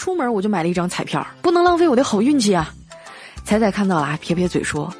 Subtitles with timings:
[0.00, 2.72] 出门我就买了一张彩票，不能浪费我的好运气啊！
[3.44, 4.90] 彩彩看到了，撇撇嘴说：“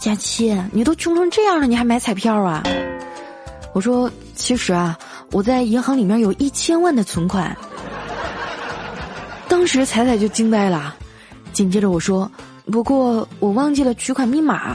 [0.00, 2.62] 佳期，你都穷成这样了，你还买彩票啊？”
[3.74, 4.96] 我说：“其实啊，
[5.30, 7.54] 我在银行里面有一千万的存款。”
[9.46, 10.96] 当时彩彩就惊呆了，
[11.52, 12.30] 紧接着我说
[12.72, 14.74] ：“不过我忘记了取款密码，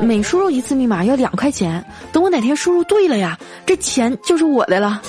[0.00, 5.02] 每输入一次密码要两块钱，等我哪天输入对了呀，这钱就是我的了。”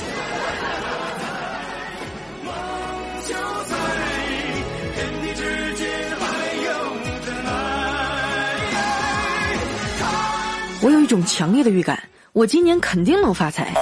[10.84, 11.98] 我有一种强烈的预感，
[12.34, 13.74] 我今年肯定能发财，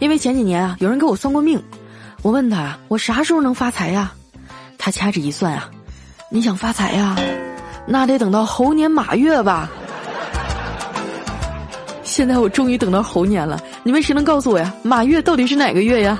[0.00, 1.62] 因为前几年啊，有人给我算过命。
[2.22, 4.12] 我问他，我啥时候能发财呀？
[4.76, 5.70] 他掐指一算啊，
[6.28, 7.16] 你想发财呀？
[7.86, 9.70] 那得等到猴年马月吧。
[12.02, 14.74] 现在我终于等到猴年了，你们谁能告诉我呀？
[14.82, 16.18] 马月到底是哪个月呀？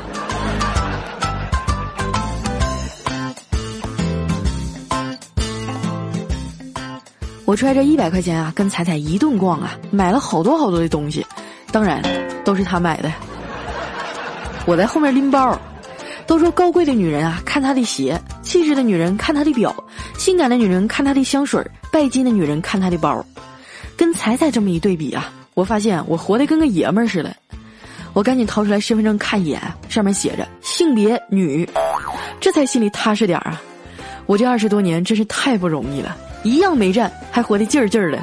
[7.50, 11.26] 我揣着一百块钱啊，跟彩彩一顿逛啊，买了好多好多的东西，
[11.72, 12.00] 当然
[12.44, 13.12] 都是他买的。
[14.66, 15.60] 我在后面拎包。
[16.28, 19.68] 都说高贵的女人啊，看她的鞋；气质的女人看她的表；
[20.16, 23.26] 性感的女人看她的香水；拜金的女人看她的包。
[23.96, 27.34] 跟彩彩这么一对比啊，我发现我活得跟个爷们儿似的。
[28.12, 31.68] 我赶紧掏出来身份证看一眼，上面写着性别女，
[32.40, 33.60] 这才心里踏实点儿啊。
[34.26, 36.16] 我这二十多年真是太不容易了。
[36.42, 38.18] 一样没占，还活得劲儿劲儿的。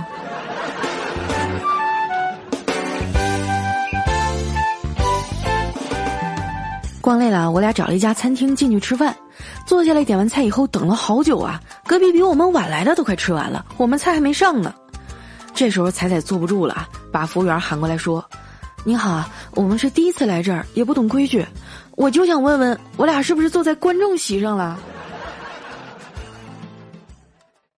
[6.99, 9.15] 逛累了，我俩找了一家餐厅进去吃饭，
[9.65, 11.61] 坐下来点完菜以后，等了好久啊。
[11.85, 14.73] 隔壁比我们晚来的都快吃完了，我们菜还没上呢。
[15.53, 18.23] 这时候彩彩坐不住了，把服务员喊过来说
[18.83, 21.45] ：“你好，我们是第一次来这儿，也不懂规矩，
[21.95, 24.77] 我就想问问，我俩是不是坐在观众席上了？”